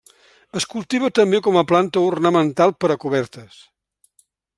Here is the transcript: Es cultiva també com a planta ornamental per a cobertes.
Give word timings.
Es 0.59 0.65
cultiva 0.69 1.09
també 1.19 1.41
com 1.47 1.59
a 1.61 1.63
planta 1.71 2.03
ornamental 2.05 2.73
per 2.85 2.91
a 2.95 2.97
cobertes. 3.05 3.61